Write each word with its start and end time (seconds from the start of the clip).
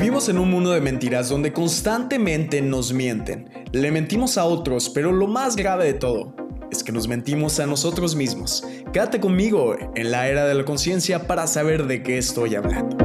Vivimos 0.00 0.30
en 0.30 0.38
un 0.38 0.50
mundo 0.50 0.70
de 0.70 0.80
mentiras 0.80 1.28
donde 1.28 1.52
constantemente 1.52 2.62
nos 2.62 2.90
mienten. 2.90 3.50
Le 3.72 3.90
mentimos 3.90 4.38
a 4.38 4.46
otros, 4.46 4.88
pero 4.88 5.12
lo 5.12 5.26
más 5.26 5.56
grave 5.56 5.84
de 5.84 5.92
todo 5.92 6.34
es 6.72 6.82
que 6.82 6.90
nos 6.90 7.06
mentimos 7.06 7.60
a 7.60 7.66
nosotros 7.66 8.16
mismos. 8.16 8.64
Quédate 8.94 9.20
conmigo 9.20 9.76
en 9.94 10.10
la 10.10 10.26
era 10.26 10.46
de 10.46 10.54
la 10.54 10.64
conciencia 10.64 11.26
para 11.26 11.46
saber 11.46 11.86
de 11.86 12.02
qué 12.02 12.16
estoy 12.16 12.54
hablando. 12.54 12.96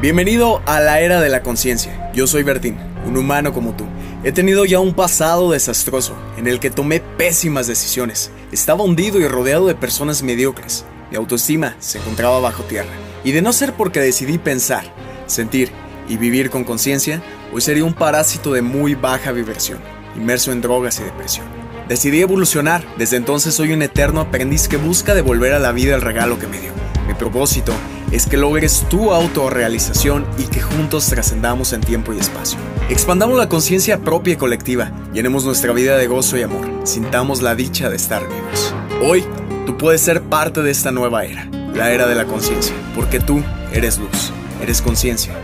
Bienvenido 0.00 0.62
a 0.64 0.78
la 0.78 1.00
era 1.00 1.20
de 1.20 1.28
la 1.28 1.42
conciencia. 1.42 2.12
Yo 2.14 2.28
soy 2.28 2.44
Bertín, 2.44 2.76
un 3.04 3.16
humano 3.16 3.52
como 3.52 3.74
tú. 3.74 3.84
He 4.22 4.30
tenido 4.30 4.64
ya 4.64 4.78
un 4.78 4.94
pasado 4.94 5.50
desastroso 5.50 6.14
en 6.38 6.46
el 6.46 6.60
que 6.60 6.70
tomé 6.70 7.00
pésimas 7.00 7.66
decisiones. 7.66 8.30
Estaba 8.52 8.84
hundido 8.84 9.18
y 9.18 9.26
rodeado 9.26 9.66
de 9.66 9.74
personas 9.74 10.22
mediocres. 10.22 10.84
Mi 11.10 11.16
autoestima 11.16 11.76
se 11.78 11.98
encontraba 11.98 12.40
bajo 12.40 12.62
tierra. 12.64 12.90
Y 13.24 13.32
de 13.32 13.42
no 13.42 13.52
ser 13.52 13.72
porque 13.74 14.00
decidí 14.00 14.38
pensar, 14.38 14.84
sentir 15.26 15.70
y 16.08 16.16
vivir 16.16 16.50
con 16.50 16.64
conciencia, 16.64 17.22
hoy 17.52 17.60
sería 17.60 17.84
un 17.84 17.94
parásito 17.94 18.52
de 18.52 18.62
muy 18.62 18.94
baja 18.94 19.32
vibración, 19.32 19.78
inmerso 20.16 20.52
en 20.52 20.60
drogas 20.60 21.00
y 21.00 21.04
depresión. 21.04 21.46
Decidí 21.88 22.20
evolucionar, 22.20 22.84
desde 22.98 23.16
entonces 23.16 23.54
soy 23.54 23.72
un 23.72 23.82
eterno 23.82 24.20
aprendiz 24.20 24.66
que 24.66 24.76
busca 24.76 25.14
devolver 25.14 25.52
a 25.52 25.60
la 25.60 25.72
vida 25.72 25.94
el 25.94 26.02
regalo 26.02 26.38
que 26.38 26.48
me 26.48 26.60
dio. 26.60 26.72
Mi 27.06 27.14
propósito 27.14 27.72
es 28.10 28.26
que 28.26 28.36
logres 28.36 28.84
tu 28.88 29.12
autorrealización 29.12 30.26
y 30.38 30.44
que 30.44 30.60
juntos 30.60 31.06
trascendamos 31.06 31.72
en 31.72 31.82
tiempo 31.82 32.12
y 32.12 32.18
espacio. 32.18 32.58
Expandamos 32.88 33.38
la 33.38 33.48
conciencia 33.48 33.98
propia 33.98 34.34
y 34.34 34.36
colectiva, 34.36 34.90
llenemos 35.12 35.44
nuestra 35.44 35.72
vida 35.72 35.96
de 35.96 36.08
gozo 36.08 36.36
y 36.36 36.42
amor, 36.42 36.68
sintamos 36.84 37.42
la 37.42 37.54
dicha 37.54 37.88
de 37.88 37.96
estar 37.96 38.26
vivos. 38.26 38.74
Hoy 39.02 39.24
Tú 39.66 39.76
puedes 39.76 40.00
ser 40.00 40.22
parte 40.22 40.62
de 40.62 40.70
esta 40.70 40.92
nueva 40.92 41.24
era, 41.24 41.50
la 41.74 41.90
era 41.90 42.06
de 42.06 42.14
la 42.14 42.24
conciencia, 42.24 42.72
porque 42.94 43.18
tú 43.18 43.42
eres 43.72 43.98
luz, 43.98 44.32
eres 44.62 44.80
conciencia. 44.80 45.34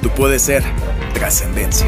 Tú 0.00 0.08
puedes 0.08 0.40
ser 0.40 0.62
trascendencia. 1.12 1.86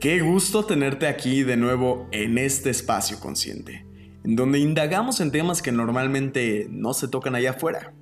Qué 0.00 0.20
gusto 0.20 0.66
tenerte 0.66 1.06
aquí 1.06 1.44
de 1.44 1.56
nuevo 1.56 2.08
en 2.12 2.36
este 2.36 2.68
espacio 2.68 3.18
consciente, 3.20 3.86
en 4.22 4.36
donde 4.36 4.58
indagamos 4.58 5.20
en 5.20 5.30
temas 5.30 5.62
que 5.62 5.72
normalmente 5.72 6.66
no 6.70 6.92
se 6.92 7.08
tocan 7.08 7.34
allá 7.34 7.52
afuera. 7.52 7.94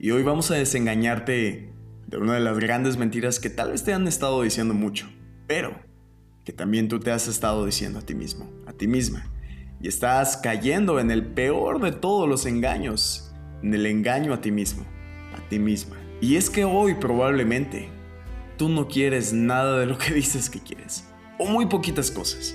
Y 0.00 0.12
hoy 0.12 0.22
vamos 0.22 0.50
a 0.50 0.54
desengañarte 0.54 1.71
de 2.12 2.18
una 2.18 2.34
de 2.34 2.40
las 2.40 2.58
grandes 2.58 2.98
mentiras 2.98 3.40
que 3.40 3.48
tal 3.48 3.70
vez 3.72 3.84
te 3.84 3.94
han 3.94 4.06
estado 4.06 4.42
diciendo 4.42 4.74
mucho, 4.74 5.08
pero 5.46 5.74
que 6.44 6.52
también 6.52 6.88
tú 6.88 7.00
te 7.00 7.10
has 7.10 7.26
estado 7.26 7.64
diciendo 7.64 8.00
a 8.00 8.02
ti 8.02 8.14
mismo, 8.14 8.52
a 8.66 8.74
ti 8.74 8.86
misma. 8.86 9.32
Y 9.80 9.88
estás 9.88 10.36
cayendo 10.36 11.00
en 11.00 11.10
el 11.10 11.24
peor 11.24 11.80
de 11.80 11.90
todos 11.90 12.28
los 12.28 12.44
engaños, 12.44 13.32
en 13.62 13.72
el 13.72 13.86
engaño 13.86 14.34
a 14.34 14.42
ti 14.42 14.52
mismo, 14.52 14.84
a 15.34 15.48
ti 15.48 15.58
misma. 15.58 15.96
Y 16.20 16.36
es 16.36 16.50
que 16.50 16.66
hoy 16.66 16.96
probablemente 16.96 17.88
tú 18.58 18.68
no 18.68 18.88
quieres 18.88 19.32
nada 19.32 19.78
de 19.78 19.86
lo 19.86 19.96
que 19.96 20.12
dices 20.14 20.50
que 20.50 20.60
quieres, 20.60 21.08
o 21.38 21.46
muy 21.46 21.64
poquitas 21.64 22.10
cosas. 22.10 22.54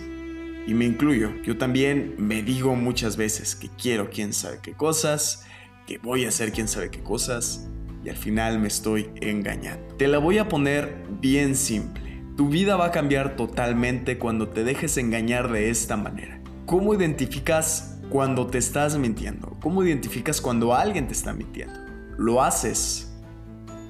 Y 0.67 0.73
me 0.75 0.85
incluyo, 0.85 1.31
yo 1.43 1.57
también 1.57 2.13
me 2.19 2.43
digo 2.43 2.75
muchas 2.75 3.17
veces 3.17 3.55
que 3.55 3.69
quiero 3.69 4.11
quién 4.11 4.33
sabe 4.33 4.59
qué 4.61 4.73
cosas, 4.73 5.47
que 5.87 5.97
voy 5.97 6.25
a 6.25 6.27
hacer 6.27 6.51
quién 6.51 6.67
sabe 6.67 6.91
qué 6.91 7.01
cosas, 7.01 7.67
al 8.09 8.17
final 8.17 8.59
me 8.59 8.67
estoy 8.67 9.09
engañando. 9.21 9.95
Te 9.95 10.07
la 10.07 10.17
voy 10.17 10.37
a 10.37 10.47
poner 10.47 11.03
bien 11.19 11.55
simple. 11.55 12.23
Tu 12.35 12.49
vida 12.49 12.75
va 12.75 12.87
a 12.87 12.91
cambiar 12.91 13.35
totalmente 13.35 14.17
cuando 14.17 14.49
te 14.49 14.63
dejes 14.63 14.97
engañar 14.97 15.51
de 15.51 15.69
esta 15.69 15.97
manera. 15.97 16.39
¿Cómo 16.65 16.93
identificas 16.93 17.99
cuando 18.09 18.47
te 18.47 18.57
estás 18.57 18.97
mintiendo? 18.97 19.57
¿Cómo 19.61 19.83
identificas 19.83 20.41
cuando 20.41 20.75
alguien 20.75 21.07
te 21.07 21.13
está 21.13 21.33
mintiendo? 21.33 21.79
Lo 22.17 22.43
haces 22.43 23.11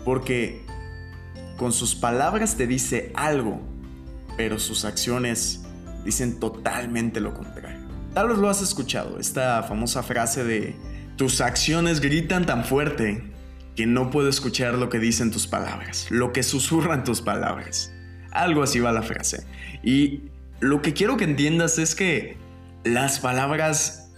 porque 0.05 0.65
con 1.57 1.73
sus 1.73 1.95
palabras 1.95 2.55
te 2.55 2.67
dice 2.67 3.11
algo, 3.15 3.59
pero 4.37 4.59
sus 4.59 4.85
acciones 4.85 5.63
dicen 6.05 6.39
totalmente 6.39 7.19
lo 7.19 7.33
contrario. 7.33 7.85
Tal 8.13 8.29
vez 8.29 8.37
lo 8.37 8.49
has 8.49 8.61
escuchado, 8.61 9.19
esta 9.19 9.61
famosa 9.63 10.03
frase 10.03 10.43
de 10.43 10.75
tus 11.17 11.41
acciones 11.41 11.99
gritan 11.99 12.45
tan 12.45 12.63
fuerte 12.63 13.33
que 13.77 13.85
no 13.85 14.09
puedo 14.09 14.27
escuchar 14.27 14.73
lo 14.73 14.89
que 14.89 14.97
dicen 14.97 15.29
tus 15.29 15.45
palabras, 15.45 16.07
lo 16.09 16.33
que 16.33 16.41
susurran 16.41 17.03
tus 17.03 17.21
palabras. 17.21 17.93
Algo 18.31 18.63
así 18.63 18.79
va 18.79 18.91
la 18.91 19.03
frase. 19.03 19.45
Y 19.83 20.23
lo 20.59 20.81
que 20.81 20.93
quiero 20.93 21.15
que 21.15 21.25
entiendas 21.25 21.77
es 21.77 21.93
que 21.93 22.37
las 22.83 23.19
palabras 23.19 24.11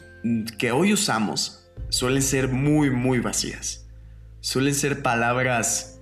que 0.58 0.72
hoy 0.72 0.94
usamos 0.94 1.70
suelen 1.90 2.22
ser 2.22 2.47
muy, 2.47 2.90
muy 2.90 3.20
vacías. 3.20 3.86
Suelen 4.40 4.74
ser 4.74 5.02
palabras 5.02 6.00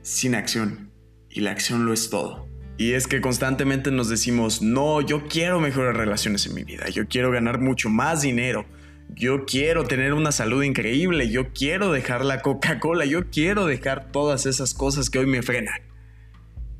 sin 0.00 0.34
acción. 0.34 0.90
Y 1.28 1.40
la 1.40 1.50
acción 1.50 1.84
lo 1.84 1.92
es 1.92 2.08
todo. 2.08 2.48
Y 2.78 2.92
es 2.92 3.06
que 3.06 3.20
constantemente 3.20 3.90
nos 3.90 4.08
decimos, 4.08 4.62
no, 4.62 5.02
yo 5.02 5.28
quiero 5.28 5.60
mejores 5.60 5.94
relaciones 5.94 6.46
en 6.46 6.54
mi 6.54 6.64
vida, 6.64 6.88
yo 6.88 7.06
quiero 7.08 7.30
ganar 7.30 7.58
mucho 7.58 7.88
más 7.88 8.22
dinero, 8.22 8.66
yo 9.14 9.44
quiero 9.46 9.84
tener 9.84 10.12
una 10.12 10.32
salud 10.32 10.62
increíble, 10.62 11.30
yo 11.30 11.52
quiero 11.52 11.92
dejar 11.92 12.24
la 12.24 12.42
Coca-Cola, 12.42 13.04
yo 13.04 13.30
quiero 13.30 13.66
dejar 13.66 14.10
todas 14.10 14.46
esas 14.46 14.74
cosas 14.74 15.10
que 15.10 15.18
hoy 15.18 15.26
me 15.26 15.42
frenan. 15.42 15.80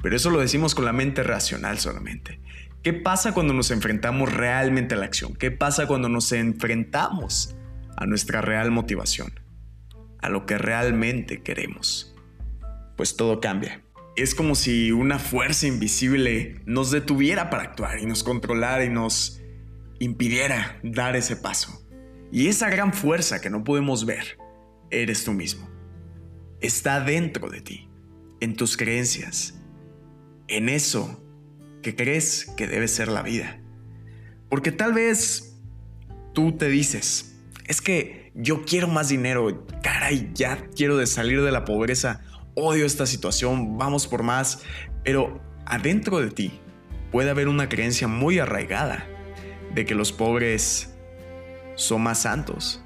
Pero 0.03 0.17
eso 0.17 0.31
lo 0.31 0.41
decimos 0.41 0.75
con 0.75 0.85
la 0.85 0.93
mente 0.93 1.23
racional 1.23 1.79
solamente. 1.79 2.41
¿Qué 2.83 2.93
pasa 2.93 3.33
cuando 3.33 3.53
nos 3.53 3.71
enfrentamos 3.71 4.33
realmente 4.33 4.95
a 4.95 4.99
la 4.99 5.07
acción? 5.07 5.35
¿Qué 5.35 5.51
pasa 5.51 5.87
cuando 5.87 6.09
nos 6.09 6.31
enfrentamos 6.33 7.57
a 7.97 8.07
nuestra 8.07 8.43
real 8.43 8.71
motivación? 8.71 9.33
A 10.21 10.29
lo 10.29 10.47
que 10.47 10.59
realmente 10.59 11.43
queremos. 11.43 12.15
Pues 12.97 13.17
todo 13.17 13.41
cambia. 13.41 13.83
Es 14.15 14.35
como 14.35 14.55
si 14.55 14.93
una 14.93 15.19
fuerza 15.19 15.67
invisible 15.67 16.61
nos 16.65 16.91
detuviera 16.91 17.51
para 17.51 17.65
actuar 17.65 17.99
y 17.99 18.07
nos 18.07 18.23
controlara 18.23 18.85
y 18.85 18.89
nos 18.89 19.41
impidiera 19.99 20.79
dar 20.83 21.17
ese 21.17 21.37
paso. 21.37 21.86
Y 22.31 22.49
esa 22.49 22.69
gran 22.71 22.93
fuerza 22.93 23.41
que 23.41 23.51
no 23.51 23.65
podemos 23.65 24.05
ver, 24.05 24.39
eres 24.91 25.25
tú 25.25 25.33
mismo. 25.33 25.69
Está 26.61 27.01
dentro 27.01 27.49
de 27.49 27.61
ti, 27.61 27.89
en 28.41 28.57
tus 28.57 28.77
creencias, 28.77 29.61
en 30.49 30.69
eso 30.69 31.23
que 31.83 31.95
crees 31.95 32.47
que 32.57 32.67
debe 32.67 32.89
ser 32.89 33.09
la 33.09 33.23
vida. 33.23 33.61
Porque 34.49 34.73
tal 34.73 34.93
vez 34.93 35.59
tú 36.33 36.53
te 36.57 36.69
dices, 36.69 37.37
es 37.67 37.81
que 37.81 38.33
yo 38.35 38.65
quiero 38.65 38.89
más 38.89 39.09
dinero, 39.09 39.67
caray, 39.83 40.31
ya 40.35 40.69
quiero 40.75 40.97
de 40.97 41.07
salir 41.07 41.43
de 41.43 41.53
la 41.53 41.65
pobreza, 41.65 42.21
odio 42.55 42.87
esta 42.87 43.07
situación, 43.07 43.79
vamos 43.79 44.07
por 44.07 44.23
más, 44.23 44.63
pero 45.05 45.41
adentro 45.65 46.21
de 46.21 46.31
ti 46.31 46.61
puede 47.13 47.31
haber 47.31 47.49
una 47.49 47.69
creencia 47.69 48.09
muy 48.09 48.39
arraigada 48.39 49.07
de 49.75 49.85
que 49.85 49.95
los 49.95 50.13
pobres 50.13 50.96
son 51.77 52.03
más 52.03 52.23
santos 52.23 52.83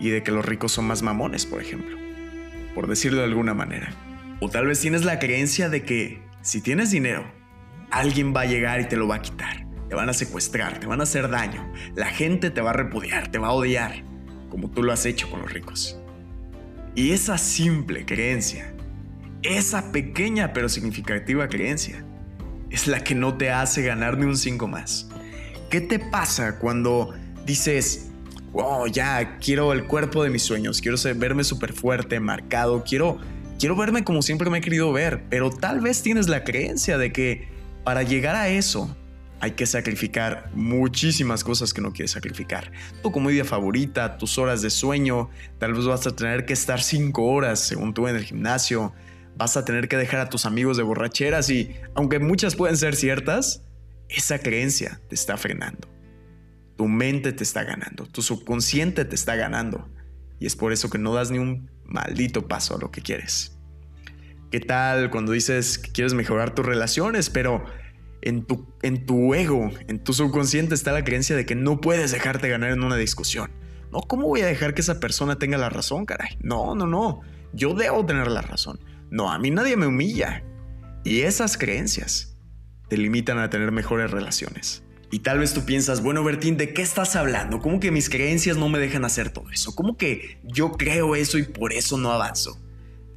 y 0.00 0.10
de 0.10 0.22
que 0.22 0.30
los 0.30 0.44
ricos 0.44 0.72
son 0.72 0.86
más 0.86 1.02
mamones, 1.02 1.44
por 1.44 1.60
ejemplo, 1.60 1.96
por 2.74 2.86
decirlo 2.86 3.18
de 3.18 3.24
alguna 3.24 3.52
manera. 3.52 3.90
O 4.40 4.48
tal 4.48 4.66
vez 4.66 4.80
tienes 4.80 5.04
la 5.04 5.18
creencia 5.18 5.68
de 5.68 5.82
que 5.82 6.22
si 6.40 6.60
tienes 6.60 6.90
dinero, 6.90 7.30
alguien 7.90 8.32
va 8.34 8.42
a 8.42 8.46
llegar 8.46 8.80
y 8.80 8.88
te 8.88 8.96
lo 8.96 9.08
va 9.08 9.16
a 9.16 9.22
quitar, 9.22 9.66
te 9.88 9.94
van 9.94 10.08
a 10.08 10.14
secuestrar, 10.14 10.78
te 10.78 10.86
van 10.86 11.00
a 11.00 11.02
hacer 11.02 11.28
daño, 11.28 11.72
la 11.94 12.06
gente 12.06 12.50
te 12.50 12.60
va 12.60 12.70
a 12.70 12.74
repudiar, 12.74 13.28
te 13.28 13.38
va 13.38 13.48
a 13.48 13.52
odiar, 13.52 14.04
como 14.48 14.70
tú 14.70 14.82
lo 14.82 14.92
has 14.92 15.04
hecho 15.04 15.28
con 15.30 15.42
los 15.42 15.52
ricos. 15.52 16.00
Y 16.94 17.10
esa 17.10 17.38
simple 17.38 18.06
creencia, 18.06 18.72
esa 19.42 19.92
pequeña 19.92 20.52
pero 20.52 20.68
significativa 20.68 21.48
creencia, 21.48 22.04
es 22.70 22.86
la 22.86 23.02
que 23.02 23.14
no 23.14 23.36
te 23.36 23.50
hace 23.50 23.82
ganar 23.82 24.18
ni 24.18 24.26
un 24.26 24.36
5 24.36 24.68
más. 24.68 25.08
¿Qué 25.70 25.80
te 25.80 25.98
pasa 25.98 26.58
cuando 26.58 27.14
dices, 27.44 28.07
wow, 28.58 28.88
ya 28.88 29.38
quiero 29.38 29.72
el 29.72 29.84
cuerpo 29.84 30.24
de 30.24 30.30
mis 30.30 30.42
sueños, 30.42 30.80
quiero 30.80 30.98
verme 31.14 31.44
súper 31.44 31.72
fuerte, 31.72 32.18
marcado, 32.18 32.82
quiero, 32.82 33.18
quiero 33.56 33.76
verme 33.76 34.02
como 34.02 34.20
siempre 34.20 34.50
me 34.50 34.58
he 34.58 34.60
querido 34.60 34.92
ver, 34.92 35.22
pero 35.30 35.50
tal 35.50 35.80
vez 35.80 36.02
tienes 36.02 36.28
la 36.28 36.42
creencia 36.42 36.98
de 36.98 37.12
que 37.12 37.48
para 37.84 38.02
llegar 38.02 38.34
a 38.34 38.48
eso 38.48 38.96
hay 39.38 39.52
que 39.52 39.64
sacrificar 39.64 40.50
muchísimas 40.54 41.44
cosas 41.44 41.72
que 41.72 41.80
no 41.80 41.92
quieres 41.92 42.10
sacrificar. 42.10 42.72
Tu 43.00 43.12
comedia 43.12 43.44
favorita, 43.44 44.18
tus 44.18 44.36
horas 44.38 44.60
de 44.60 44.70
sueño, 44.70 45.30
tal 45.58 45.74
vez 45.74 45.86
vas 45.86 46.08
a 46.08 46.16
tener 46.16 46.44
que 46.44 46.52
estar 46.52 46.82
cinco 46.82 47.26
horas 47.26 47.60
según 47.60 47.94
tú 47.94 48.08
en 48.08 48.16
el 48.16 48.24
gimnasio, 48.24 48.92
vas 49.36 49.56
a 49.56 49.64
tener 49.64 49.86
que 49.86 49.96
dejar 49.96 50.18
a 50.18 50.28
tus 50.28 50.46
amigos 50.46 50.76
de 50.76 50.82
borracheras 50.82 51.48
y, 51.48 51.76
aunque 51.94 52.18
muchas 52.18 52.56
pueden 52.56 52.76
ser 52.76 52.96
ciertas, 52.96 53.62
esa 54.08 54.40
creencia 54.40 55.00
te 55.08 55.14
está 55.14 55.36
frenando. 55.36 55.97
Tu 56.78 56.88
mente 56.88 57.32
te 57.32 57.42
está 57.42 57.64
ganando, 57.64 58.06
tu 58.06 58.22
subconsciente 58.22 59.04
te 59.04 59.14
está 59.14 59.36
ganando. 59.36 59.90
Y 60.40 60.46
es 60.46 60.56
por 60.56 60.72
eso 60.72 60.88
que 60.88 60.98
no 60.98 61.12
das 61.12 61.30
ni 61.30 61.38
un 61.38 61.70
maldito 61.84 62.48
paso 62.48 62.76
a 62.76 62.78
lo 62.78 62.90
que 62.90 63.02
quieres. 63.02 63.58
¿Qué 64.50 64.60
tal 64.60 65.10
cuando 65.10 65.32
dices 65.32 65.76
que 65.78 65.92
quieres 65.92 66.14
mejorar 66.14 66.54
tus 66.54 66.64
relaciones, 66.64 67.28
pero 67.28 67.64
en 68.22 68.44
tu, 68.44 68.66
en 68.82 69.06
tu 69.06 69.34
ego, 69.34 69.70
en 69.88 70.02
tu 70.02 70.12
subconsciente 70.12 70.74
está 70.74 70.92
la 70.92 71.04
creencia 71.04 71.36
de 71.36 71.46
que 71.46 71.54
no 71.54 71.80
puedes 71.80 72.12
dejarte 72.12 72.48
ganar 72.48 72.70
en 72.70 72.82
una 72.82 72.96
discusión. 72.96 73.50
No, 73.92 74.00
¿cómo 74.00 74.26
voy 74.26 74.42
a 74.42 74.46
dejar 74.46 74.74
que 74.74 74.80
esa 74.80 75.00
persona 75.00 75.36
tenga 75.38 75.58
la 75.58 75.70
razón, 75.70 76.04
caray? 76.04 76.36
No, 76.40 76.74
no, 76.74 76.86
no. 76.86 77.20
Yo 77.52 77.74
debo 77.74 78.04
tener 78.04 78.28
la 78.28 78.42
razón. 78.42 78.80
No, 79.10 79.30
a 79.32 79.38
mí 79.38 79.50
nadie 79.50 79.76
me 79.76 79.86
humilla. 79.86 80.44
Y 81.04 81.20
esas 81.20 81.56
creencias 81.56 82.36
te 82.88 82.98
limitan 82.98 83.38
a 83.38 83.50
tener 83.50 83.72
mejores 83.72 84.10
relaciones. 84.10 84.82
Y 85.10 85.20
tal 85.20 85.38
vez 85.38 85.54
tú 85.54 85.64
piensas, 85.64 86.02
bueno, 86.02 86.22
Bertín, 86.22 86.56
¿de 86.56 86.74
qué 86.74 86.82
estás 86.82 87.16
hablando? 87.16 87.60
¿Cómo 87.60 87.80
que 87.80 87.90
mis 87.90 88.10
creencias 88.10 88.56
no 88.56 88.68
me 88.68 88.78
dejan 88.78 89.04
hacer 89.04 89.30
todo 89.30 89.50
eso? 89.50 89.74
¿Cómo 89.74 89.96
que 89.96 90.38
yo 90.44 90.72
creo 90.72 91.16
eso 91.16 91.38
y 91.38 91.44
por 91.44 91.72
eso 91.72 91.96
no 91.96 92.12
avanzo? 92.12 92.60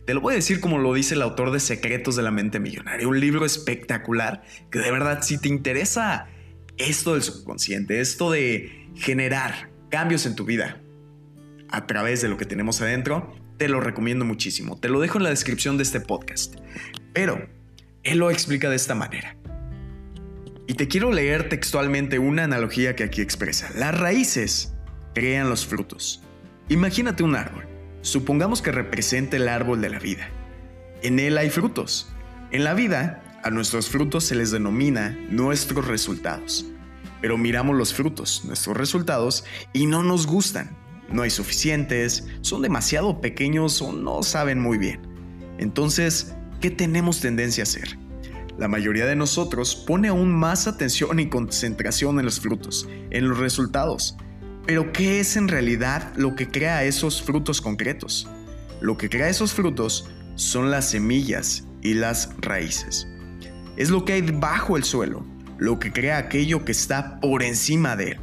Te 0.05 0.13
lo 0.13 0.21
voy 0.21 0.33
a 0.33 0.35
decir 0.37 0.61
como 0.61 0.77
lo 0.77 0.93
dice 0.93 1.15
el 1.15 1.21
autor 1.21 1.51
de 1.51 1.59
Secretos 1.59 2.15
de 2.15 2.23
la 2.23 2.31
Mente 2.31 2.59
Millonaria, 2.59 3.07
un 3.07 3.19
libro 3.19 3.45
espectacular 3.45 4.43
que 4.71 4.79
de 4.79 4.91
verdad 4.91 5.21
si 5.21 5.37
te 5.37 5.47
interesa 5.47 6.27
esto 6.77 7.13
del 7.13 7.23
subconsciente, 7.23 7.99
esto 7.99 8.31
de 8.31 8.89
generar 8.95 9.69
cambios 9.89 10.25
en 10.25 10.35
tu 10.35 10.45
vida 10.45 10.81
a 11.69 11.87
través 11.87 12.21
de 12.21 12.29
lo 12.29 12.37
que 12.37 12.45
tenemos 12.45 12.81
adentro, 12.81 13.35
te 13.57 13.69
lo 13.69 13.79
recomiendo 13.79 14.25
muchísimo. 14.25 14.77
Te 14.77 14.89
lo 14.89 14.99
dejo 14.99 15.17
en 15.17 15.23
la 15.23 15.29
descripción 15.29 15.77
de 15.77 15.83
este 15.83 15.99
podcast. 15.99 16.55
Pero 17.13 17.47
él 18.03 18.17
lo 18.17 18.31
explica 18.31 18.69
de 18.69 18.75
esta 18.75 18.95
manera. 18.95 19.37
Y 20.71 20.75
te 20.75 20.87
quiero 20.87 21.11
leer 21.11 21.49
textualmente 21.49 22.17
una 22.17 22.45
analogía 22.45 22.95
que 22.95 23.03
aquí 23.03 23.19
expresa. 23.19 23.69
Las 23.75 23.99
raíces 23.99 24.71
crean 25.13 25.49
los 25.49 25.65
frutos. 25.65 26.23
Imagínate 26.69 27.23
un 27.23 27.35
árbol. 27.35 27.67
Supongamos 28.03 28.61
que 28.61 28.71
represente 28.71 29.35
el 29.35 29.49
árbol 29.49 29.81
de 29.81 29.89
la 29.89 29.99
vida. 29.99 30.29
En 31.01 31.19
él 31.19 31.37
hay 31.37 31.49
frutos. 31.49 32.13
En 32.51 32.63
la 32.63 32.73
vida, 32.73 33.21
a 33.43 33.49
nuestros 33.49 33.89
frutos 33.89 34.23
se 34.23 34.35
les 34.35 34.51
denomina 34.51 35.09
nuestros 35.29 35.89
resultados. 35.89 36.65
Pero 37.19 37.37
miramos 37.37 37.75
los 37.75 37.93
frutos, 37.93 38.45
nuestros 38.45 38.77
resultados, 38.77 39.43
y 39.73 39.87
no 39.87 40.03
nos 40.03 40.25
gustan. 40.25 40.77
No 41.09 41.23
hay 41.23 41.31
suficientes, 41.31 42.29
son 42.39 42.61
demasiado 42.61 43.19
pequeños 43.19 43.81
o 43.81 43.91
no 43.91 44.23
saben 44.23 44.61
muy 44.61 44.77
bien. 44.77 45.01
Entonces, 45.57 46.33
¿qué 46.61 46.71
tenemos 46.71 47.19
tendencia 47.19 47.63
a 47.63 47.65
hacer? 47.65 47.97
La 48.57 48.67
mayoría 48.67 49.05
de 49.05 49.15
nosotros 49.15 49.75
pone 49.75 50.09
aún 50.09 50.31
más 50.31 50.67
atención 50.67 51.19
y 51.19 51.29
concentración 51.29 52.19
en 52.19 52.25
los 52.25 52.39
frutos, 52.39 52.87
en 53.09 53.27
los 53.27 53.37
resultados. 53.37 54.17
Pero 54.65 54.91
¿qué 54.91 55.19
es 55.19 55.37
en 55.37 55.47
realidad 55.47 56.13
lo 56.15 56.35
que 56.35 56.47
crea 56.47 56.83
esos 56.83 57.21
frutos 57.21 57.61
concretos? 57.61 58.29
Lo 58.81 58.97
que 58.97 59.09
crea 59.09 59.29
esos 59.29 59.53
frutos 59.53 60.09
son 60.35 60.71
las 60.71 60.89
semillas 60.89 61.65
y 61.81 61.93
las 61.93 62.29
raíces. 62.39 63.07
Es 63.77 63.89
lo 63.89 64.05
que 64.05 64.13
hay 64.13 64.21
bajo 64.21 64.77
el 64.77 64.83
suelo, 64.83 65.25
lo 65.57 65.79
que 65.79 65.91
crea 65.91 66.17
aquello 66.17 66.65
que 66.65 66.71
está 66.71 67.19
por 67.19 67.43
encima 67.43 67.95
de 67.95 68.11
él. 68.11 68.19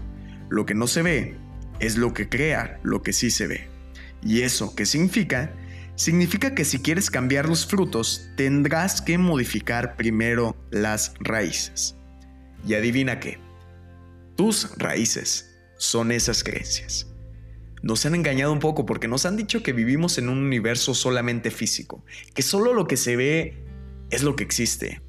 Lo 0.48 0.66
que 0.66 0.74
no 0.74 0.86
se 0.86 1.02
ve 1.02 1.36
es 1.80 1.96
lo 1.96 2.12
que 2.12 2.28
crea 2.28 2.80
lo 2.82 3.02
que 3.02 3.12
sí 3.12 3.30
se 3.30 3.46
ve. 3.46 3.68
¿Y 4.22 4.42
eso 4.42 4.74
qué 4.74 4.86
significa? 4.86 5.52
Significa 5.98 6.54
que 6.54 6.64
si 6.64 6.78
quieres 6.78 7.10
cambiar 7.10 7.48
los 7.48 7.66
frutos, 7.66 8.30
tendrás 8.36 9.02
que 9.02 9.18
modificar 9.18 9.96
primero 9.96 10.56
las 10.70 11.12
raíces. 11.18 11.96
Y 12.66 12.74
adivina 12.74 13.18
qué, 13.18 13.38
tus 14.36 14.78
raíces 14.78 15.58
son 15.76 16.12
esas 16.12 16.44
creencias. 16.44 17.08
Nos 17.82 18.06
han 18.06 18.14
engañado 18.14 18.52
un 18.52 18.60
poco 18.60 18.86
porque 18.86 19.08
nos 19.08 19.26
han 19.26 19.36
dicho 19.36 19.62
que 19.64 19.72
vivimos 19.72 20.18
en 20.18 20.28
un 20.28 20.38
universo 20.38 20.94
solamente 20.94 21.50
físico, 21.50 22.04
que 22.32 22.42
solo 22.42 22.74
lo 22.74 22.86
que 22.86 22.96
se 22.96 23.16
ve 23.16 23.64
es 24.10 24.22
lo 24.22 24.36
que 24.36 24.44
existe. 24.44 25.02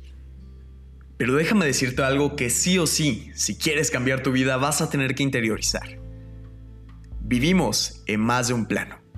Pero 1.17 1.35
déjame 1.35 1.67
decirte 1.67 2.01
algo 2.01 2.35
que 2.35 2.49
sí 2.49 2.79
o 2.79 2.87
sí, 2.87 3.29
si 3.35 3.55
quieres 3.55 3.91
cambiar 3.91 4.23
tu 4.23 4.31
vida, 4.31 4.57
vas 4.57 4.81
a 4.81 4.89
tener 4.89 5.13
que 5.13 5.21
interiorizar. 5.21 5.99
Vivimos 7.21 8.01
en 8.07 8.21
más 8.21 8.47
de 8.47 8.55
un 8.55 8.65
plano 8.65 9.08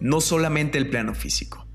no 0.00 0.20
solamente 0.20 0.78
el 0.78 0.88
plano 0.88 1.14
físico. 1.14 1.66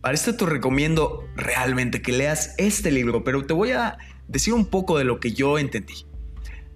Para 0.00 0.14
esto 0.14 0.36
te 0.36 0.46
recomiendo 0.46 1.28
realmente 1.36 2.02
que 2.02 2.12
leas 2.12 2.54
este 2.58 2.90
libro, 2.90 3.24
pero 3.24 3.44
te 3.44 3.52
voy 3.52 3.72
a 3.72 3.98
decir 4.28 4.54
un 4.54 4.66
poco 4.66 4.98
de 4.98 5.04
lo 5.04 5.20
que 5.20 5.32
yo 5.32 5.58
entendí. 5.58 6.06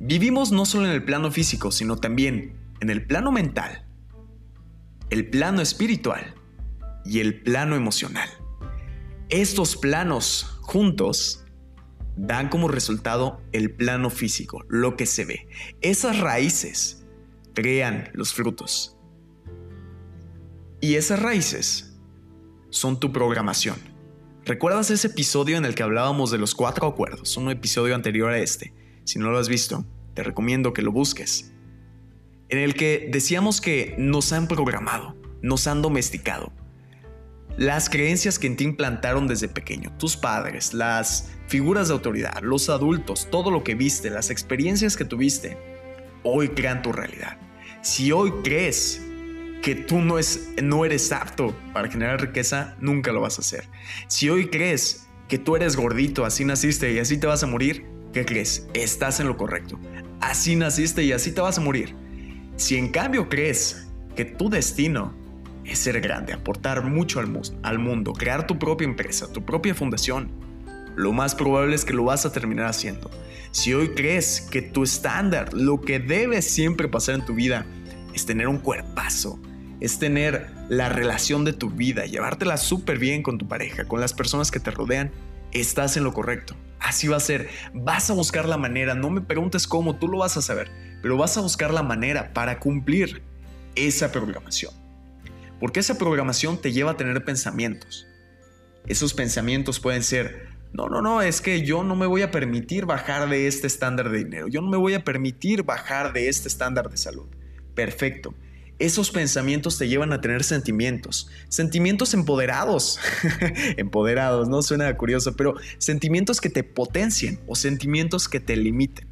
Vivimos 0.01 0.51
no 0.51 0.65
solo 0.65 0.87
en 0.87 0.93
el 0.93 1.05
plano 1.05 1.31
físico, 1.31 1.71
sino 1.71 1.97
también 1.97 2.57
en 2.81 2.91
el 2.91 3.07
plano 3.07 3.31
mental, 3.31 3.87
el 5.11 5.31
plano 5.31 5.61
espiritual 5.61 6.35
y 7.05 7.21
el 7.21 7.43
plano 7.43 7.77
emocional. 7.77 8.29
Estos 9.29 9.77
planos 9.77 10.59
juntos 10.63 11.45
dan 12.17 12.49
como 12.49 12.69
resultado 12.69 13.41
el 13.53 13.71
plano 13.71 14.11
físico, 14.11 14.65
lo 14.69 14.97
que 14.97 15.07
se 15.07 15.25
ve. 15.25 15.49
Esas 15.81 16.19
raíces 16.19 17.05
crean 17.55 18.11
los 18.15 18.35
frutos. 18.35 18.97
Y 20.83 20.97
esas 20.97 21.23
raíces 21.23 21.95
son 22.71 22.99
tu 22.99 23.13
programación. 23.13 23.77
¿Recuerdas 24.45 24.91
ese 24.91 25.07
episodio 25.07 25.57
en 25.57 25.65
el 25.65 25.77
que 25.77 25.85
hablábamos 25.85 26.33
de 26.33 26.39
los 26.39 26.57
cuatro 26.57 26.89
acuerdos? 26.89 27.37
Un 27.37 27.53
episodio 27.53 27.95
anterior 27.95 28.33
a 28.33 28.39
este. 28.39 28.75
Si 29.05 29.21
no 29.21 29.31
lo 29.31 29.39
has 29.39 29.49
visto, 29.49 29.87
te 30.15 30.25
recomiendo 30.25 30.73
que 30.73 30.83
lo 30.83 30.91
busques. 30.91 31.53
En 32.49 32.59
el 32.59 32.75
que 32.75 33.09
decíamos 33.13 33.61
que 33.61 33.95
nos 33.97 34.33
han 34.33 34.49
programado, 34.49 35.17
nos 35.41 35.69
han 35.69 35.83
domesticado. 35.83 36.53
Las 37.57 37.89
creencias 37.89 38.41
que 38.41 38.49
en 38.49 38.57
ti 38.57 38.65
implantaron 38.65 39.29
desde 39.29 39.47
pequeño, 39.47 39.97
tus 39.99 40.17
padres, 40.17 40.75
las 40.75 41.31
figuras 41.47 41.87
de 41.87 41.95
autoridad, 41.95 42.43
los 42.43 42.69
adultos, 42.71 43.29
todo 43.31 43.53
lo 43.53 43.63
que 43.63 43.77
viste, 43.77 44.11
las 44.11 44.31
experiencias 44.31 44.97
que 44.97 45.05
tuviste, 45.05 45.57
hoy 46.25 46.49
crean 46.49 46.83
tu 46.83 46.91
realidad. 46.91 47.39
Si 47.83 48.11
hoy 48.11 48.33
crees 48.43 49.01
que 49.63 49.77
tú 49.77 50.01
no, 50.01 50.19
es, 50.19 50.51
no 50.61 50.85
eres 50.85 51.13
apto 51.13 51.57
para 51.73 51.89
generar 51.89 52.21
riqueza, 52.21 52.77
nunca 52.81 53.13
lo 53.13 53.21
vas 53.21 53.39
a 53.39 53.43
hacer. 53.43 53.65
Si 54.09 54.29
hoy 54.29 54.49
crees 54.49 55.09
que 55.29 55.39
tú 55.39 55.57
eres 55.57 55.77
gordito, 55.77 56.25
así 56.25 56.45
naciste 56.45 56.93
y 56.93 56.99
así 56.99 57.17
te 57.17 57.29
vas 57.29 57.45
a 57.45 57.47
morir, 57.47 57.87
¿qué 58.13 58.27
crees? 58.27 58.67
Estás 58.75 59.21
en 59.21 59.29
lo 59.29 59.37
correcto. 59.37 59.79
Así 60.21 60.57
naciste 60.57 61.05
y 61.05 61.13
así 61.13 61.33
te 61.33 61.41
vas 61.41 61.59
a 61.59 61.61
morir. 61.61 61.95
Si 62.57 62.77
en 62.77 62.91
cambio 62.91 63.29
crees 63.29 63.89
que 64.17 64.25
tu 64.25 64.51
destino 64.51 65.15
es 65.65 65.79
ser 65.79 66.01
grande, 66.01 66.33
aportar 66.33 66.85
mucho 66.85 67.21
al, 67.21 67.41
al 67.63 67.79
mundo, 67.79 68.13
crear 68.13 68.47
tu 68.47 68.59
propia 68.59 68.85
empresa, 68.85 69.33
tu 69.33 69.45
propia 69.45 69.77
fundación, 69.77 70.29
lo 70.97 71.13
más 71.13 71.37
probable 71.37 71.77
es 71.77 71.85
que 71.85 71.95
lo 71.95 72.05
vas 72.05 72.27
a 72.27 72.33
terminar 72.33 72.67
haciendo. 72.67 73.11
Si 73.53 73.73
hoy 73.73 73.91
crees 73.91 74.41
que 74.41 74.61
tu 74.61 74.83
estándar, 74.83 75.55
lo 75.55 75.81
que 75.81 76.01
debe 76.01 76.43
siempre 76.43 76.89
pasar 76.89 77.15
en 77.15 77.25
tu 77.25 77.35
vida, 77.35 77.65
es 78.13 78.27
tener 78.27 78.49
un 78.49 78.59
cuerpazo, 78.59 79.39
es 79.83 79.99
tener 79.99 80.47
la 80.69 80.89
relación 80.89 81.45
de 81.45 81.53
tu 81.53 81.69
vida, 81.69 82.07
llevártela 82.07 82.57
súper 82.57 83.01
bien 83.01 83.25
con 83.25 83.37
tu 83.37 83.49
pareja, 83.49 83.85
con 83.85 84.01
las 84.01 84.15
personas 84.15 84.53
que 84.53 84.61
te 84.61 84.71
rodean, 84.71 85.11
estás 85.51 85.97
en 85.97 86.05
lo 86.05 86.13
correcto. 86.13 86.55
Así 86.79 87.09
va 87.09 87.17
a 87.17 87.21
ser. 87.21 87.49
Vas 87.75 88.09
a 88.09 88.15
buscar 88.15 88.49
la 88.49 88.57
manera, 88.57 88.95
no 88.95 89.11
me 89.11 89.23
preguntes 89.23 89.67
cómo, 89.67 89.97
tú 89.97 90.07
lo 90.07 90.19
vas 90.19 90.37
a 90.37 90.43
saber, 90.43 90.71
pero 91.03 91.17
vas 91.17 91.37
a 91.37 91.41
buscar 91.41 91.75
la 91.75 91.83
manera 91.83 92.33
para 92.33 92.61
cumplir 92.61 93.23
esa 93.75 94.13
programación. 94.13 94.73
Porque 95.59 95.81
esa 95.81 95.99
programación 95.99 96.59
te 96.59 96.71
lleva 96.71 96.93
a 96.93 96.97
tener 96.97 97.25
pensamientos. 97.25 98.07
Esos 98.87 99.15
pensamientos 99.15 99.81
pueden 99.81 100.05
ser, 100.05 100.47
no, 100.73 100.89
no, 100.89 101.03
no, 101.03 101.23
es 101.23 101.41
que 101.41 101.67
yo 101.67 101.83
no 101.83 101.97
me 101.97 102.07
voy 102.07 102.23
a 102.23 102.31
permitir 102.31 102.87
bajar 102.87 103.29
de 103.29 103.49
este 103.49 103.67
estándar 103.67 104.11
de 104.11 104.19
dinero, 104.19 104.47
yo 104.47 104.61
no 104.61 104.71
me 104.71 104.77
voy 104.77 104.95
a 104.95 105.03
permitir 105.03 105.65
bajar 105.65 106.13
de 106.13 106.29
este 106.29 106.47
estándar 106.47 106.89
de 106.89 106.97
salud. 106.97 107.27
Perfecto 107.75 108.33
esos 108.83 109.13
pensamientos 109.13 109.79
te 109.79 109.87
llevan 109.87 110.13
a 110.13 110.21
tener 110.21 110.43
sentimientos, 110.43 111.31
sentimientos 111.49 112.15
empoderados, 112.15 112.99
empoderados, 113.77 114.49
no 114.49 114.61
suena 114.61 114.97
curioso, 114.97 115.37
pero 115.37 115.55
sentimientos 115.79 116.41
que 116.41 116.51
te 116.51 116.65
potencien 116.65 117.41
o 117.47 117.55
sentimientos 117.55 118.29
que 118.29 118.41
te 118.41 118.57
limiten. 118.57 119.07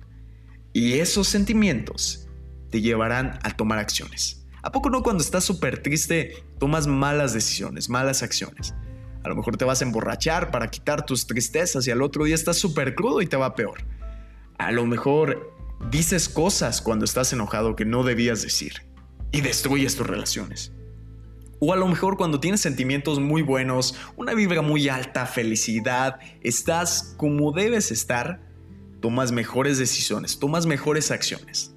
Y 0.73 0.95
esos 0.95 1.29
sentimientos 1.29 2.29
te 2.71 2.81
llevarán 2.81 3.39
a 3.45 3.57
tomar 3.57 3.79
acciones. 3.79 4.45
¿A 4.61 4.73
poco 4.73 4.91
no 4.91 5.05
cuando 5.05 5.23
estás 5.23 5.45
súper 5.45 5.81
triste 5.81 6.45
tomas 6.59 6.89
malas 6.89 7.33
decisiones, 7.33 7.89
malas 7.89 8.25
acciones? 8.25 8.75
A 9.23 9.29
lo 9.29 9.37
mejor 9.37 9.57
te 9.57 9.65
vas 9.65 9.83
a 9.83 9.85
emborrachar 9.85 10.51
para 10.51 10.69
quitar 10.69 11.07
tus 11.07 11.29
tristezas 11.29 11.87
y 11.87 11.93
al 11.93 12.03
otro 12.03 12.25
día 12.25 12.35
estás 12.35 12.57
súper 12.57 12.97
crudo 12.97 13.23
y 13.23 13.27
te 13.27 13.37
va 13.37 13.55
peor. 13.55 13.85
A 14.59 14.73
lo 14.73 14.85
mejor 14.85 15.55
dices 15.93 16.29
cosas 16.29 16.83
cuando 16.83 17.05
estás 17.05 17.33
enojado 17.33 17.77
que 17.77 17.85
no 17.85 18.03
debías 18.03 18.43
decir 18.43 18.90
y 19.33 19.41
destruyes 19.41 19.97
tus 19.97 20.07
relaciones. 20.07 20.73
O 21.59 21.75
a 21.75 21.77
lo 21.77 21.87
mejor 21.89 22.17
cuando 22.17 22.41
tienes 22.41 22.61
sentimientos 22.63 23.21
muy 23.21 23.43
buenos, 23.43 23.95
una 24.17 24.33
vibra 24.33 24.63
muy 24.63 24.89
alta, 24.89 25.27
felicidad, 25.27 26.19
estás 26.41 27.15
como 27.19 27.53
debes 27.53 27.91
estar, 27.91 28.41
tomas 29.01 29.31
mejores 29.31 29.77
decisiones, 29.79 30.39
tomas 30.39 30.65
mejores 30.65 31.11
acciones. 31.11 31.75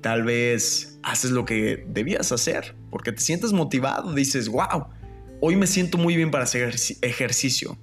Tal 0.00 0.24
vez 0.24 0.98
haces 1.02 1.30
lo 1.30 1.44
que 1.44 1.84
debías 1.88 2.32
hacer 2.32 2.74
porque 2.90 3.12
te 3.12 3.20
sientes 3.20 3.52
motivado, 3.52 4.12
dices, 4.14 4.48
wow, 4.48 4.88
hoy 5.40 5.56
me 5.56 5.66
siento 5.66 5.96
muy 5.96 6.16
bien 6.16 6.30
para 6.32 6.44
hacer 6.44 6.74
ejercicio. 7.02 7.78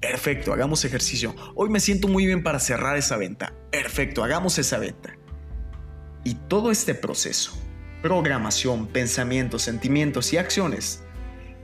Perfecto, 0.00 0.52
hagamos 0.52 0.84
ejercicio. 0.84 1.34
Hoy 1.54 1.70
me 1.70 1.80
siento 1.80 2.08
muy 2.08 2.26
bien 2.26 2.42
para 2.42 2.60
cerrar 2.60 2.98
esa 2.98 3.16
venta. 3.16 3.54
Perfecto, 3.70 4.22
hagamos 4.22 4.58
esa 4.58 4.76
venta. 4.78 5.16
Y 6.24 6.34
todo 6.34 6.70
este 6.70 6.94
proceso, 6.94 7.58
programación, 8.04 8.86
pensamientos, 8.86 9.62
sentimientos 9.62 10.30
y 10.34 10.36
acciones, 10.36 11.02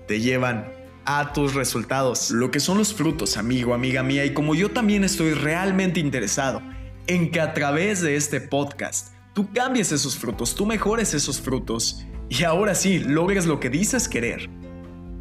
te 0.09 0.21
llevan 0.21 0.73
a 1.05 1.35
tus 1.35 1.53
resultados. 1.53 2.31
Lo 2.31 2.51
que 2.51 2.61
son 2.61 2.79
los 2.79 2.95
frutos, 2.95 3.37
amigo, 3.37 3.75
amiga 3.75 4.03
mía, 4.03 4.25
y 4.25 4.33
como 4.33 4.55
yo 4.55 4.71
también 4.71 5.05
estoy 5.05 5.35
realmente 5.35 6.01
interesado 6.01 6.63
en 7.09 7.31
que 7.31 7.43
a 7.43 7.53
través 7.53 8.01
de 8.01 8.17
este 8.17 8.41
podcast 8.41 9.09
tú 9.35 9.53
cambies 9.53 9.93
esos 9.93 10.17
frutos, 10.17 10.55
tú 10.55 10.65
mejores 10.65 11.13
esos 11.13 11.43
frutos 11.43 12.07
y 12.31 12.45
ahora 12.45 12.75
sí 12.75 13.01
logres 13.01 13.45
lo 13.45 13.61
que 13.61 13.69
dices 13.69 14.09
querer. 14.09 14.49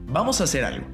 Vamos 0.07 0.39
a 0.39 0.45
hacer 0.45 0.63
algo. 0.63 0.88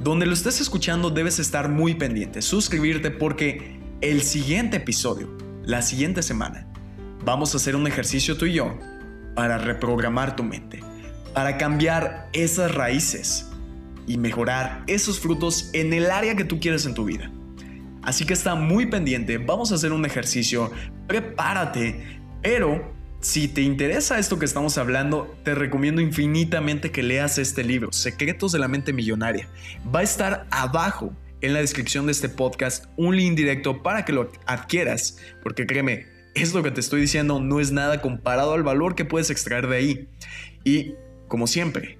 Donde 0.00 0.24
lo 0.24 0.34
estés 0.34 0.60
escuchando 0.60 1.10
debes 1.10 1.40
estar 1.40 1.68
muy 1.68 1.96
pendiente, 1.96 2.42
suscribirte 2.42 3.10
porque 3.10 3.80
el 4.02 4.22
siguiente 4.22 4.76
episodio, 4.76 5.36
la 5.64 5.82
siguiente 5.82 6.22
semana, 6.22 6.68
vamos 7.24 7.54
a 7.54 7.56
hacer 7.56 7.74
un 7.74 7.88
ejercicio 7.88 8.36
tú 8.36 8.46
y 8.46 8.52
yo 8.52 8.78
para 9.34 9.58
reprogramar 9.58 10.36
tu 10.36 10.44
mente, 10.44 10.80
para 11.32 11.56
cambiar 11.56 12.28
esas 12.32 12.74
raíces 12.74 13.50
y 14.06 14.18
mejorar 14.18 14.84
esos 14.86 15.18
frutos 15.20 15.70
en 15.72 15.92
el 15.92 16.10
área 16.10 16.36
que 16.36 16.44
tú 16.44 16.60
quieres 16.60 16.86
en 16.86 16.94
tu 16.94 17.04
vida. 17.04 17.30
Así 18.02 18.26
que 18.26 18.34
está 18.34 18.54
muy 18.54 18.86
pendiente, 18.86 19.38
vamos 19.38 19.72
a 19.72 19.76
hacer 19.76 19.92
un 19.92 20.04
ejercicio, 20.04 20.70
prepárate, 21.06 22.20
pero 22.42 22.92
si 23.20 23.48
te 23.48 23.62
interesa 23.62 24.18
esto 24.18 24.38
que 24.38 24.44
estamos 24.44 24.76
hablando, 24.76 25.34
te 25.42 25.54
recomiendo 25.54 26.02
infinitamente 26.02 26.92
que 26.92 27.02
leas 27.02 27.38
este 27.38 27.64
libro, 27.64 27.90
Secretos 27.90 28.52
de 28.52 28.58
la 28.58 28.68
Mente 28.68 28.92
Millonaria. 28.92 29.48
Va 29.94 30.00
a 30.00 30.02
estar 30.02 30.46
abajo 30.50 31.16
en 31.40 31.54
la 31.54 31.60
descripción 31.60 32.04
de 32.04 32.12
este 32.12 32.28
podcast 32.28 32.84
un 32.96 33.16
link 33.16 33.34
directo 33.34 33.82
para 33.82 34.04
que 34.04 34.12
lo 34.12 34.30
adquieras, 34.46 35.16
porque 35.42 35.66
créeme, 35.66 36.06
esto 36.34 36.62
que 36.62 36.70
te 36.70 36.80
estoy 36.80 37.00
diciendo 37.00 37.40
no 37.40 37.60
es 37.60 37.72
nada 37.72 38.00
comparado 38.00 38.52
al 38.54 38.62
valor 38.62 38.94
que 38.94 39.04
puedes 39.04 39.30
extraer 39.30 39.68
de 39.68 39.76
ahí. 39.76 40.08
Y, 40.64 40.94
como 41.28 41.46
siempre, 41.46 41.98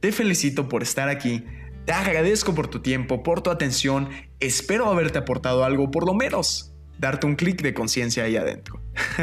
te 0.00 0.12
felicito 0.12 0.68
por 0.68 0.82
estar 0.82 1.08
aquí, 1.08 1.44
te 1.84 1.92
agradezco 1.92 2.54
por 2.54 2.68
tu 2.68 2.80
tiempo, 2.80 3.22
por 3.22 3.42
tu 3.42 3.50
atención, 3.50 4.08
espero 4.38 4.86
haberte 4.86 5.18
aportado 5.18 5.64
algo, 5.64 5.90
por 5.90 6.06
lo 6.06 6.14
menos 6.14 6.72
darte 6.98 7.26
un 7.26 7.34
clic 7.34 7.62
de 7.62 7.72
conciencia 7.72 8.24
ahí 8.24 8.36
adentro. 8.36 8.82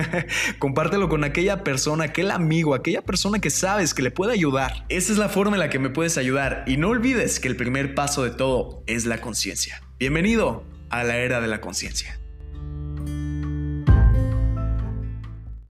Compártelo 0.60 1.10
con 1.10 1.24
aquella 1.24 1.63
persona, 1.63 2.06
aquel 2.06 2.32
amigo, 2.32 2.74
aquella 2.74 3.03
persona 3.03 3.39
que 3.39 3.51
sabes 3.51 3.94
que 3.94 4.01
le 4.01 4.12
puede 4.12 4.34
ayudar. 4.34 4.86
Esa 4.89 5.13
es 5.13 5.20
la 5.20 5.29
forma 5.29 5.56
en 5.56 5.60
la 5.60 5.70
que 5.70 5.79
me 5.79 5.91
puedes 5.91 6.17
ayudar 6.17 6.63
y 6.65 6.77
no 6.77 6.89
olvides 6.89 7.39
que 7.39 7.48
el 7.48 7.56
primer 7.56 7.94
paso 7.94 8.24
de 8.24 8.32
todo 8.32 8.84
es 8.88 9.06
la 9.06 9.22
conciencia. 9.22 9.84
Bienvenido 10.00 10.63
a 10.89 11.03
la 11.03 11.17
era 11.17 11.39
de 11.39 11.48
la 11.48 11.62
conciencia. 11.62 12.20